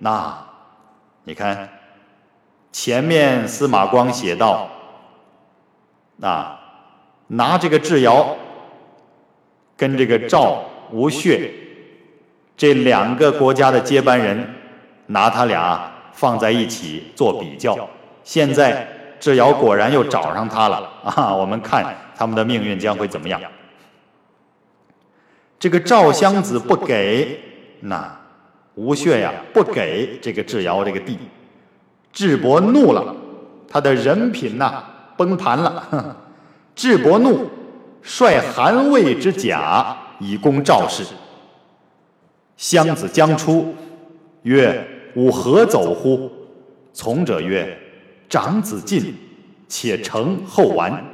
[0.00, 0.36] 那
[1.24, 1.68] 你看，
[2.72, 4.68] 前面司马光写道
[6.18, 6.58] ：“那，
[7.28, 8.36] 拿这个智瑶
[9.76, 11.50] 跟这个赵、吴越
[12.56, 14.54] 这两个国家的接班人，
[15.06, 17.88] 拿他俩放在一起做比较。
[18.24, 18.86] 现在
[19.20, 21.34] 智瑶果然又找上他了啊！
[21.34, 23.40] 我们看。”他们的命运将会怎么样？
[25.58, 27.40] 这个赵襄子不给，
[27.80, 28.19] 那
[28.80, 31.18] 吴穴呀不给这个智瑶这个地，
[32.14, 33.14] 智伯怒了，
[33.68, 34.82] 他的人品呐
[35.18, 36.16] 崩盘了。
[36.74, 37.46] 智伯怒，
[38.00, 41.04] 率韩魏之甲以攻赵氏。
[42.56, 43.74] 襄子将出，
[44.44, 44.82] 曰
[45.14, 46.32] ：“吾何走乎？”
[46.94, 47.76] 从者曰
[48.30, 49.14] ：“长子进，
[49.68, 51.04] 且成后完。”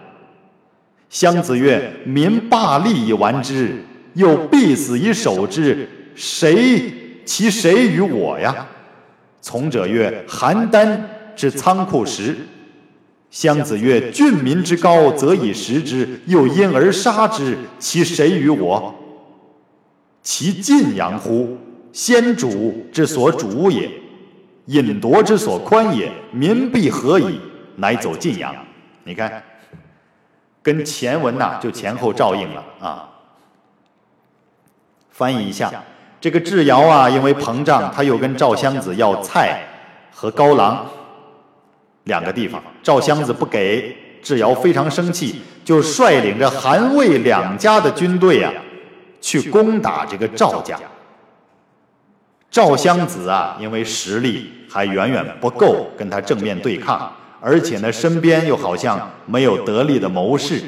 [1.11, 3.83] 襄子曰：“民罢利以完之，
[4.14, 6.92] 又必死以守之，谁
[7.27, 8.67] 其谁与我呀？”
[9.43, 10.99] 从者曰：“邯郸
[11.35, 12.37] 之仓库食。”
[13.29, 18.95] 襄子曰：“郡民之高，则以食之，又因而杀之，其谁与我？
[20.23, 21.59] 其晋阳乎？
[21.93, 23.91] 先主之所主也，
[24.67, 27.41] 引夺之所宽也，民必何矣？
[27.77, 28.55] 乃走晋阳。”
[29.05, 29.43] 你看。
[30.62, 33.09] 跟前文呐就前后照应了啊。
[35.11, 35.85] 翻译一下，
[36.27, 39.61] 这个智瑶啊，因为膨胀，他又跟赵襄子要菜
[40.12, 40.85] 和高郎
[42.03, 42.61] 两个地方。
[42.83, 48.53] 赵襄子不给，智瑶非常生气，就率领着韩魏两家的军队啊，
[49.21, 50.77] 去攻打这个赵家。
[52.51, 57.09] 赵襄子啊，因为实力还远远不够跟他正面对抗，
[57.41, 60.61] 而且呢，身边又好像没有得力的谋士，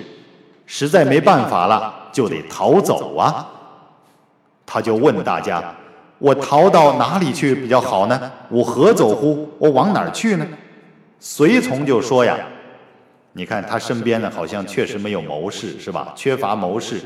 [0.67, 3.45] 实在没办法了，就得逃走啊。
[4.71, 5.75] 他就问大家
[6.21, 8.31] ：“我逃到哪里去比较好呢？
[8.51, 9.49] 我何走乎？
[9.59, 10.47] 我往哪儿去呢？”
[11.19, 12.37] 随从就说呀
[13.33, 16.13] ：“你看他身边呢，好像确实没有谋士，是吧？
[16.15, 17.01] 缺乏谋士。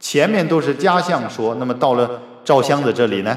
[0.00, 3.36] 前面都是家相说，那么到了赵襄子这里呢，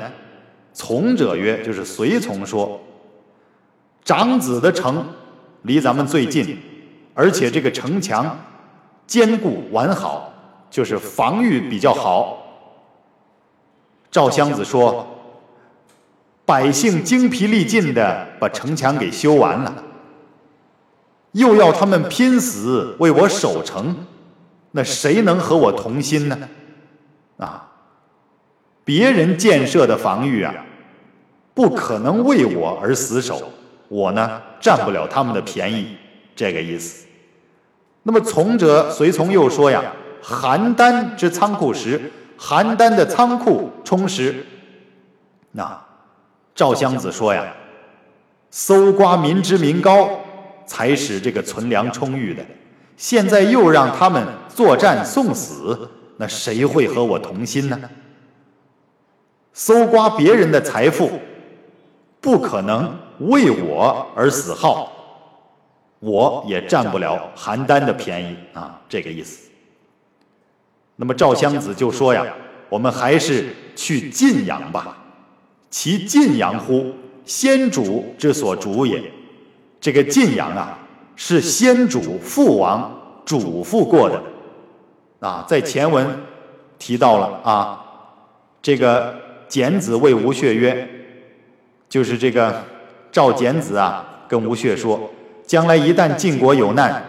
[0.72, 2.80] 从者曰，就是随从说，
[4.06, 5.06] 长子的城
[5.64, 6.58] 离咱们最近，
[7.14, 8.40] 而且这个城墙
[9.06, 10.32] 坚固完好，
[10.72, 12.40] 就是防御比较好。
[14.14, 15.10] 赵襄子说。”
[16.46, 19.74] 百姓精疲力尽的把城墙给修完了，
[21.32, 23.96] 又要他们拼死为我守城，
[24.72, 26.38] 那谁能和我同心呢？
[27.38, 27.72] 啊，
[28.84, 30.54] 别人建设的防御啊，
[31.54, 33.42] 不可能为我而死守，
[33.88, 35.96] 我呢占不了他们的便宜，
[36.36, 37.08] 这个意思。
[38.04, 39.82] 那么从者随从又说呀，
[40.22, 44.46] 邯郸之仓库实，邯郸的仓库充实，
[45.52, 45.80] 那。
[46.56, 47.52] 赵襄子说呀
[48.52, 50.08] ：“搜刮民脂民膏，
[50.68, 52.46] 才使这个存粮充裕的。
[52.96, 57.90] 现在又让他们作战送死，那谁会和我同心呢？
[59.52, 61.20] 搜刮别人的财富，
[62.22, 64.92] 不可能为我而死耗，
[65.98, 68.80] 我也占不了邯郸的便宜啊！
[68.88, 69.43] 这个意思。
[71.04, 72.26] 那么赵襄子就说呀
[72.70, 74.98] ：‘我们还是去晋阳吧。’”
[75.70, 76.94] 其晋阳乎？
[77.26, 79.04] 先主之所主也。
[79.82, 80.80] 这个晋阳啊，
[81.18, 84.24] 是先主父王嘱咐过的
[85.20, 85.46] 啊。
[85.46, 86.08] 在前文
[86.80, 87.84] 提到了啊，
[88.62, 89.14] 这个
[89.50, 90.88] 简子谓吴穴曰，
[91.90, 92.64] 就是这个
[93.12, 95.12] 赵简子啊，跟吴穴说，
[95.46, 97.04] 将来一旦晋国有难，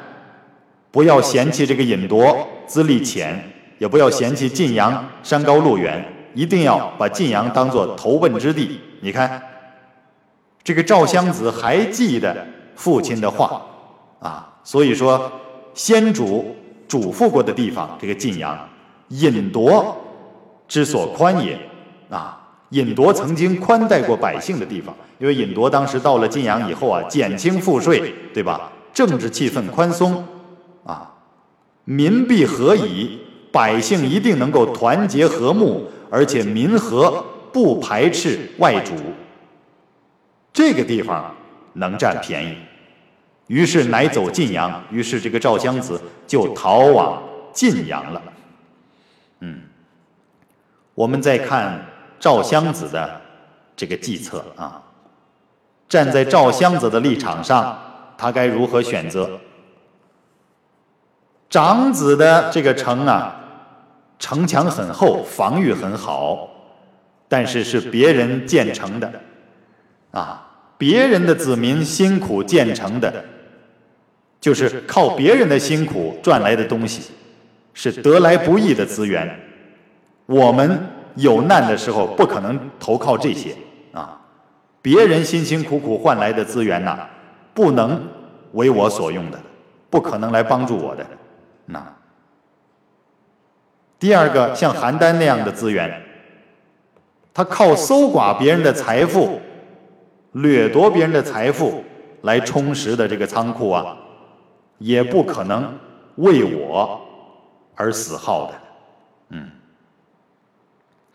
[0.91, 6.05] 不要嫌弃这个尹铎资历浅，也不要嫌弃晋阳山高路远。
[6.35, 8.81] 一定要把晋阳当做投奔之地。
[9.01, 9.41] 你看，
[10.65, 13.63] 这个赵襄子还记得父亲的话
[14.19, 15.31] 啊，所以说
[15.75, 16.57] 先主
[16.89, 18.59] 嘱咐过的地方，这个晋阳，
[19.11, 19.97] 尹铎
[20.67, 21.57] 之所宽也
[22.11, 22.41] 啊。
[22.71, 28.73] 尹铎曾经宽待过百姓的地方，因为尹铎当时到了晋阳以后啊，减轻赋税，对吧？
[28.93, 30.27] 政治气氛宽松
[30.85, 31.13] 啊，
[31.85, 33.21] 民必和矣，
[33.55, 35.89] 百姓一定能够团结和睦。
[36.11, 37.11] 而且民和
[37.53, 38.95] 不排斥外主，
[40.53, 41.35] 这个地方
[41.73, 42.57] 能占便宜，
[43.49, 44.81] 于是乃走晋阳。
[44.93, 47.21] 于是这个赵襄子就逃往
[47.53, 48.23] 晋阳了。
[49.41, 49.63] 嗯，
[50.95, 51.85] 我们再看
[52.21, 53.21] 赵襄子的
[53.75, 54.81] 这个计策啊，
[55.89, 57.77] 站在赵襄子的立场上，
[58.17, 59.41] 他该如何选择？
[61.51, 63.41] 长子的这个城啊。
[64.25, 66.49] 城墙很厚，防御很好，
[67.29, 69.13] 但是是别人建成的，
[70.13, 73.23] 啊，别人的子民辛苦建成的，
[74.41, 77.13] 就是靠别人的辛苦赚来的东西，
[77.75, 79.31] 是得来不易的资源。
[80.25, 80.81] 我们
[81.17, 83.55] 有难的时候不可能投靠这些
[83.93, 84.19] 啊，
[84.81, 86.99] 别人辛辛苦苦换来的资源呐，
[87.53, 88.03] 不能
[88.53, 89.39] 为我所用的，
[89.91, 91.05] 不可能来帮助我的，
[91.67, 91.95] 那。
[94.05, 95.91] 第二个像邯郸那样的资源，
[97.33, 99.41] 他靠搜刮别人的财富、
[100.33, 101.83] 掠夺别人的财富
[102.21, 103.97] 来充实的这个仓库啊，
[104.77, 105.79] 也不可能
[106.17, 107.01] 为我
[107.75, 108.53] 而死耗的。
[109.31, 109.51] 嗯，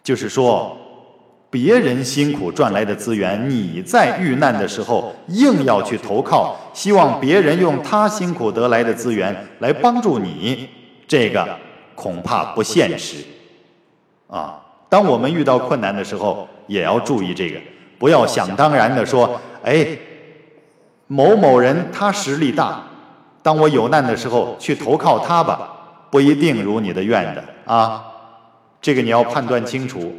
[0.02, 0.76] 就是说，
[1.52, 10.68] 别人辛苦赚来的资源，你在遇难的时候硬要去投靠，希望别人用他辛苦得来的资源来帮助你，
[11.08, 11.48] 这个。
[12.00, 13.18] 恐怕不现实，
[14.30, 14.58] 啊！
[14.88, 17.60] 当我们遇到困难的时候，也要注意这个，
[18.00, 19.86] 不要想当然的说：“哎，
[21.08, 22.82] 某某人他实力大，
[23.44, 28.06] 当我有难的时候去投靠他吧，不一定如你的愿的啊！”
[28.82, 30.16] 这个你要判断清楚。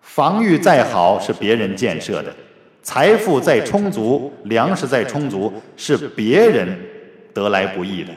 [0.00, 2.34] 防御再好是别人建设的，
[2.82, 6.76] 财富再充足，粮食再充足是别人
[7.32, 8.12] 得来不易的，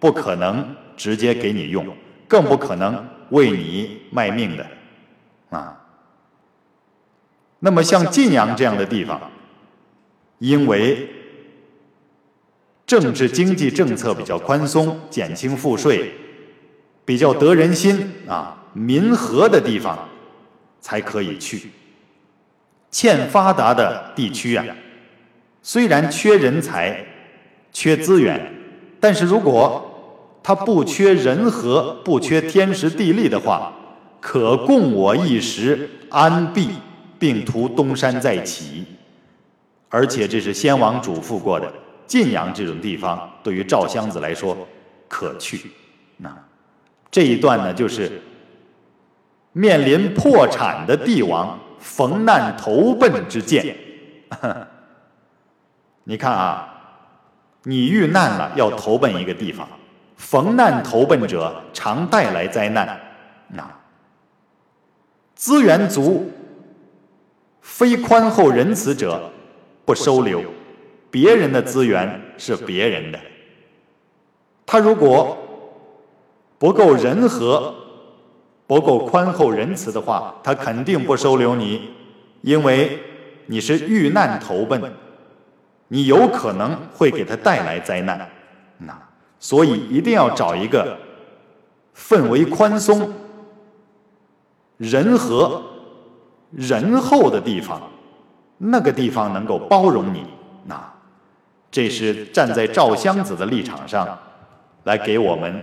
[0.00, 1.84] 不可能直接给你用。
[2.32, 4.66] 更不可能为你卖命的，
[5.50, 5.78] 啊。
[7.58, 9.30] 那么像晋阳这样的地方，
[10.38, 11.10] 因为
[12.86, 16.14] 政治经济政策比较宽松，减轻赋税，
[17.04, 20.08] 比较得人心啊，民和的地方
[20.80, 21.68] 才可以去。
[22.90, 24.64] 欠发达的地区啊，
[25.60, 27.04] 虽然缺人才、
[27.72, 28.54] 缺资源，
[28.98, 29.91] 但是如果
[30.42, 33.72] 他不缺人和、不缺天时地利的话，
[34.20, 36.70] 可供我一时安避，
[37.18, 38.84] 并图东山再起。
[39.88, 41.72] 而且这是先王嘱咐过的，
[42.06, 44.56] 晋阳这种地方对于赵襄子来说
[45.08, 45.70] 可去。
[46.16, 46.34] 那
[47.10, 48.20] 这一段呢，就是
[49.52, 51.58] 面临破产的帝王。
[51.82, 53.76] 逢难投奔之见，
[56.04, 56.72] 你看啊，
[57.64, 59.68] 你遇难了要投奔一个地方，
[60.22, 62.98] 逢难投奔者常带来灾难。
[63.48, 63.68] 那
[65.34, 66.30] 资源足、
[67.60, 69.30] 非宽厚仁慈者
[69.84, 70.40] 不收留，
[71.10, 73.18] 别人的资源是别人的，
[74.64, 75.36] 他如果
[76.58, 77.74] 不够仁和。
[78.64, 81.90] 不够宽厚仁慈的话，他肯定不收留你，
[82.40, 82.98] 因为
[83.44, 84.80] 你是遇难投奔，
[85.88, 88.26] 你有可能会给他带来灾难。
[88.78, 88.98] 那
[89.42, 90.96] 所以一定要找一个
[91.96, 93.12] 氛围宽松、
[94.76, 95.60] 人和、
[96.52, 97.82] 仁厚的地方，
[98.58, 100.24] 那个地方能够包容你。
[100.66, 100.80] 那
[101.72, 104.16] 这是站在赵襄子的立场上
[104.84, 105.62] 来给我们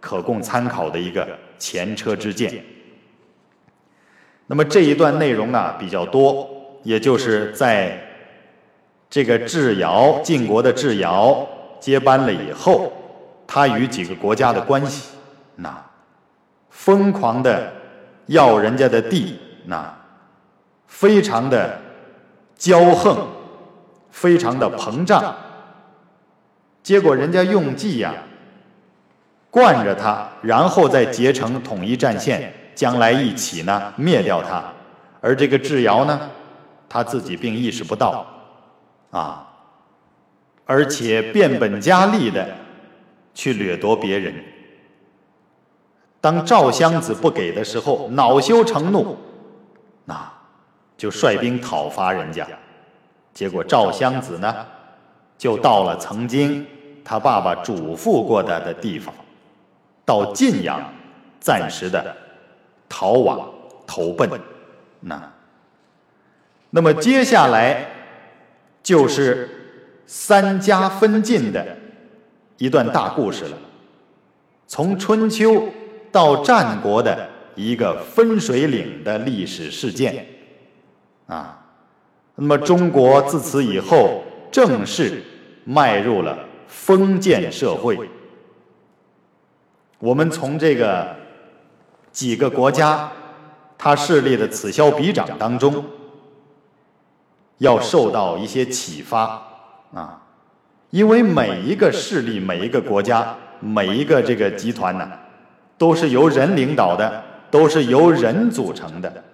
[0.00, 1.28] 可供参考的一个。
[1.60, 2.64] 前车之鉴。
[4.46, 6.48] 那么这一段内容啊比较多，
[6.84, 8.00] 也就是在
[9.10, 11.46] 这个智瑶晋国的智瑶
[11.78, 12.90] 接班了以后，
[13.52, 15.10] 他与几个国家的关系，
[15.56, 15.76] 那
[16.70, 17.72] 疯狂的
[18.26, 19.92] 要人家的地，那
[20.86, 21.76] 非常的
[22.56, 23.26] 骄横，
[24.12, 25.34] 非常的膨胀，
[26.80, 28.14] 结果人家用计呀。
[29.50, 34.62] 惯着他，然后再结成统一战线，将来一起呢灭掉他。
[35.20, 36.30] 而这个智瑶呢，
[36.88, 38.24] 他自己并意识不到，
[39.10, 39.44] 啊，
[40.64, 42.46] 而且变本加厉的
[43.34, 44.34] 去掠夺别人。
[46.20, 49.16] 当赵襄子不给的时候，恼羞成怒，
[50.04, 50.30] 那
[50.96, 52.46] 就率兵讨伐人家。
[53.32, 54.66] 结果赵襄子呢，
[55.38, 56.66] 就到了曾经
[57.04, 59.14] 他爸爸嘱咐过他的地方。
[60.04, 60.92] 到晋阳，
[61.38, 62.14] 暂时的
[62.88, 63.48] 逃往
[63.86, 64.28] 投奔，
[64.98, 65.32] 那，
[66.70, 67.86] 那么接下来
[68.82, 69.48] 就是
[70.04, 71.78] 三家分晋的
[72.60, 73.56] 一段大故事了，
[74.66, 75.66] 从春秋
[76.12, 80.26] 到战国的一个分水岭的历史事件，
[81.26, 81.58] 啊，
[82.34, 85.22] 那么中国自此以后正式
[85.64, 86.38] 迈入了
[86.68, 87.98] 封建社会。
[89.98, 91.16] 我们从这个
[92.12, 93.10] 几个国家
[93.78, 95.82] 他势力的此消彼长当中，
[97.56, 99.46] 要受到一些启发。
[99.94, 100.19] 啊，
[100.90, 105.08] 因为每一个势力、每一个国家、每一个这个集团呢，
[105.78, 109.24] 都是由人领导的，都是由人组成的。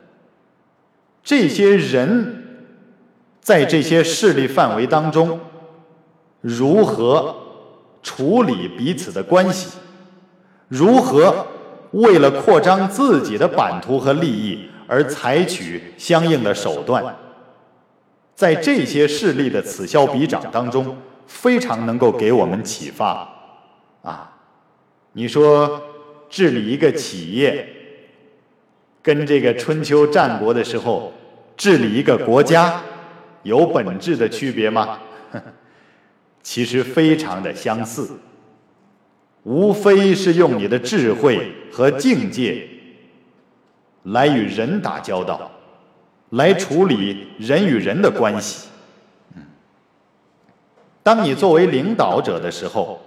[1.23, 2.45] 这些人
[3.41, 5.41] 在这些势力范围当中，
[6.41, 7.35] 如何
[8.03, 9.79] 处理彼此的关系？
[10.69, 11.47] 如何
[11.93, 17.17] 为了扩张自己的版图和利益而采取相应的手段？
[18.35, 20.97] 在这些势力的此消彼长当中，
[21.27, 23.29] 非常能够给我们启发。
[24.03, 24.33] 啊，
[25.13, 25.83] 你说
[26.29, 27.69] 治理一个企业，
[29.03, 31.13] 跟这个春秋战国的时候
[31.57, 32.83] 治理一个国家
[33.43, 34.99] 有本质的区别吗？
[36.43, 38.09] 其实非常的相似。
[39.43, 42.69] 无非是用你的智慧和境界
[44.03, 45.51] 来与人打交道，
[46.31, 48.69] 来处理人与人的关系。
[51.07, 53.01] 当你作为领导者的时候，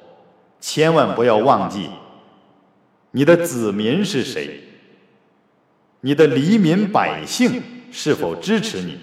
[0.61, 1.89] 千万不要忘记
[3.11, 4.63] 你的子民是谁，
[5.99, 8.97] 你的黎民百姓是否支持你？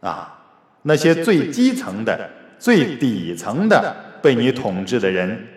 [0.00, 0.38] 啊，
[0.82, 2.28] 那些最基层的、
[2.58, 5.48] 最底层的被你统治的人。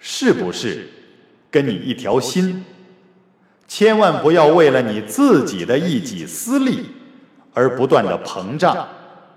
[0.00, 0.88] 是不是
[1.48, 2.64] 跟你一条心？
[3.68, 6.86] 千万不要为了你自己的一己私利
[7.54, 8.88] 而不断的膨胀，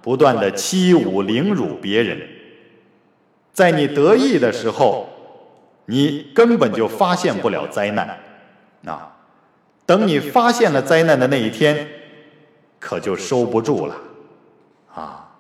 [0.05, 2.21] 不断的欺侮凌辱别人。
[3.51, 5.09] 在你得意的时候，
[5.87, 8.19] 你根本就发现不了灾难。
[8.85, 9.15] 啊，
[9.83, 11.87] 等你发现了灾难的那一天，
[12.79, 13.95] 可就收不住了。
[14.93, 15.37] 啊，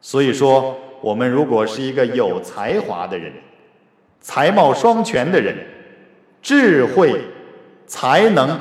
[0.00, 3.32] 所以说，我们如果是一个有才华的人，
[4.20, 5.56] 才貌双全的人，
[6.40, 7.20] 智慧、
[7.88, 8.60] 才能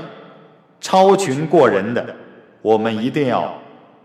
[0.81, 2.15] 超群过人的，
[2.63, 3.61] 我们一定要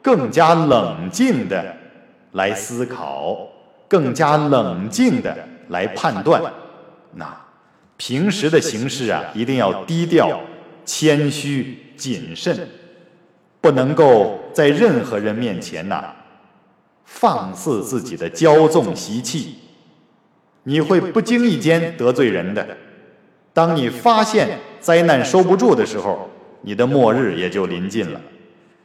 [0.08, 1.76] 更加冷静的
[2.32, 3.36] 来思考，
[3.86, 5.36] 更加冷静的
[5.68, 6.42] 来判断。
[7.16, 7.26] 那
[7.98, 10.40] 平时的行事啊，一定要低调、
[10.86, 12.66] 谦虚、谨慎，
[13.60, 16.14] 不能够在任何人面前呐。
[17.04, 19.56] 放肆自己的骄纵习气，
[20.62, 22.66] 你会不经意间得罪人的。
[23.52, 26.30] 当你发现灾难收不住的时候，
[26.62, 28.18] 你的末日也就临近了。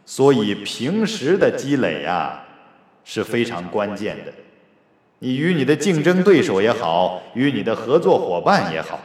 [0.06, 2.44] 所以平时的积累啊
[3.04, 4.34] 是非常关键的。
[5.20, 9.00] 你与你的竞争对手也好，与你的合作伙伴也好，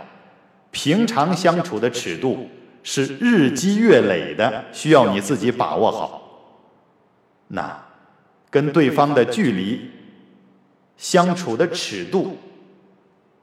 [0.70, 2.49] 平常相处的尺度
[2.82, 6.22] 是日积月累的，需要你自己把握好。
[7.49, 7.84] 那。
[8.51, 9.90] 跟对方的距离、
[10.96, 12.38] 相处的尺度、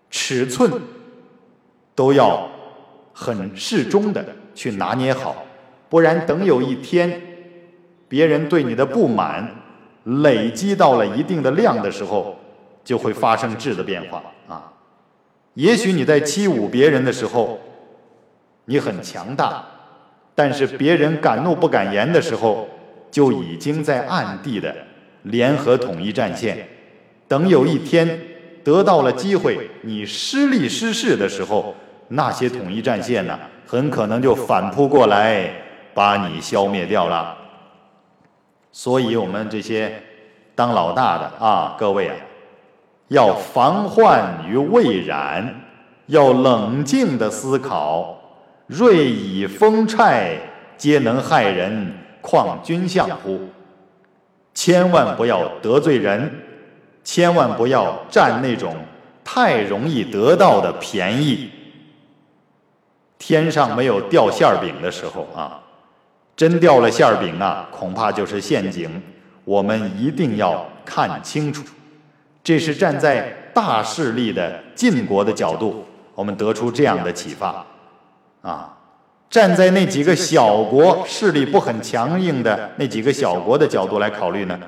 [0.10, 0.82] 尺寸，
[1.94, 2.50] 都要
[3.14, 4.26] 很适中的
[4.56, 5.46] 去拿捏好，
[5.90, 7.22] 不然等有一天，
[8.16, 9.46] 别人对你的不满
[10.06, 12.40] 累积到了一定的量的时候，
[12.82, 14.72] 就会发生质的变化啊。
[15.56, 17.60] 也许你在欺侮别人的时候，
[18.64, 19.62] 你很强大，
[20.34, 22.70] 但是别人敢怒不敢言的时候，
[23.12, 24.74] 就已经在暗地的。
[25.24, 26.66] 联合统一战线，
[27.28, 28.18] 等有一天
[28.64, 31.76] 得到了机会，你失利失势的时候，
[32.08, 33.38] 那些统一战线呢，
[33.68, 35.52] 很可能就反扑过来，
[35.94, 37.40] 把你消灭掉了。
[38.78, 40.04] 所以，我们这些
[40.54, 42.16] 当老大的啊，各位啊，
[43.08, 45.62] 要防患于未然，
[46.08, 48.20] 要冷静的思考。
[48.68, 50.38] 锐以风踹，
[50.76, 53.48] 皆能害人，况君相乎？
[54.54, 56.30] 千万不要得罪人，
[57.02, 58.76] 千万不要占那种
[59.24, 61.50] 太容易得到的便宜。
[63.18, 65.64] 天上没有掉馅儿饼的时候啊，
[66.36, 68.90] 真掉了馅儿饼啊，恐怕就是陷阱。
[69.44, 71.64] 我们一定要看清楚，
[72.44, 77.66] 这是站在大势力的晋国的角度，我们得出这样的启发
[78.42, 78.72] 啊。
[79.30, 84.60] 站在那几个小国势力不很强硬的那几个小国的角度来考虑呢？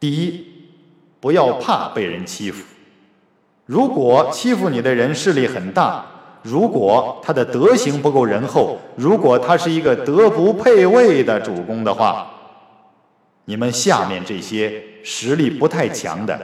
[0.00, 0.46] 第一，
[1.20, 2.64] 不要怕被人欺负。
[3.64, 6.04] 如果欺负你的人势力很大，
[6.46, 12.24] 如果他的德行不够仁厚，如果他是一个德不配位的主公的话，
[13.46, 16.38] 你们下面这些实力不太强的，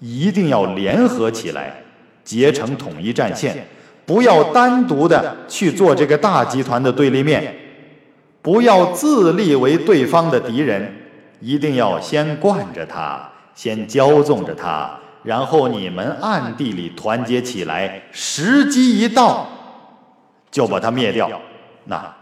[0.00, 1.74] 一定要联合起来，
[2.24, 3.64] 结成统一战线。
[4.04, 7.54] 不要单独的去做这个大集团的对立面，
[8.42, 10.92] 不要自立为对方的敌人，
[11.40, 14.98] 一定要先惯着他，先骄纵着他，
[15.28, 19.46] 然后你们暗地里团结起来，时机一到，
[20.50, 21.30] 就把他灭掉。
[21.84, 22.16] 那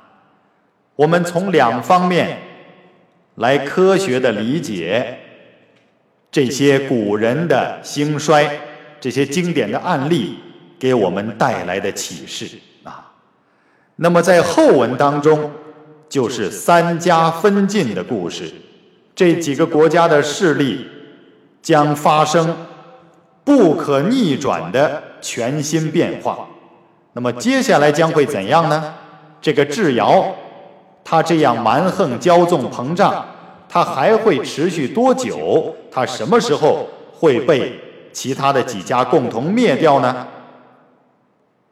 [0.96, 2.36] 我们从两方面
[3.36, 5.20] 来科学的理解
[6.32, 8.58] 这些古人的兴衰，
[9.00, 10.40] 这些经典的案例。
[10.76, 13.12] 给我们带来的启示啊，
[13.96, 15.50] 那么在后文当中，
[16.06, 18.52] 就是三家分晋的故事，
[19.14, 20.86] 这几个国家的势力
[21.62, 22.54] 将发生
[23.46, 26.46] 不可逆转的全新变化。
[27.12, 28.92] 那么接下来将会怎样呢？
[29.40, 30.26] 这个智瑶，
[31.04, 33.24] 他这样蛮横、骄纵、膨胀，
[33.68, 35.74] 他还会持续多久？
[35.90, 37.80] 他什么时候会被
[38.12, 40.26] 其他的几家共同灭掉呢？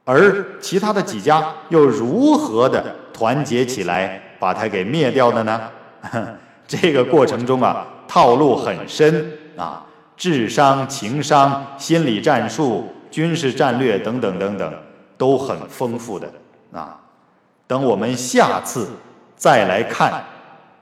[0.04, 5.60] 而其他的几家又如何的团结起来把它给灭掉的呢？
[6.66, 9.83] 这个过程中啊，套路很深啊，
[10.16, 14.72] 智商、情商、心理战术、军事战略等等等等
[15.16, 16.30] 都很丰富的
[16.72, 17.00] 啊。
[17.66, 18.88] 等我们下次
[19.36, 20.24] 再来看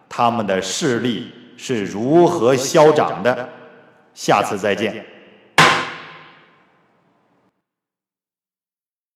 [0.09, 3.49] 他们的势力是如何消长的，
[4.14, 5.05] 下次再见。